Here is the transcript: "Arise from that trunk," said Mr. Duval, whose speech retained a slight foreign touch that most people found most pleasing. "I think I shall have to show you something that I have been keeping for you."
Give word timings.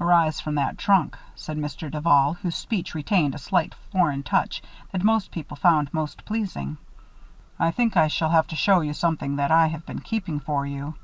"Arise 0.00 0.40
from 0.40 0.56
that 0.56 0.76
trunk," 0.76 1.16
said 1.36 1.56
Mr. 1.56 1.88
Duval, 1.88 2.34
whose 2.42 2.56
speech 2.56 2.96
retained 2.96 3.32
a 3.32 3.38
slight 3.38 3.76
foreign 3.92 4.24
touch 4.24 4.60
that 4.90 5.04
most 5.04 5.30
people 5.30 5.56
found 5.56 5.94
most 5.94 6.24
pleasing. 6.24 6.78
"I 7.60 7.70
think 7.70 7.96
I 7.96 8.08
shall 8.08 8.30
have 8.30 8.48
to 8.48 8.56
show 8.56 8.80
you 8.80 8.92
something 8.92 9.36
that 9.36 9.52
I 9.52 9.68
have 9.68 9.86
been 9.86 10.00
keeping 10.00 10.40
for 10.40 10.66
you." 10.66 10.96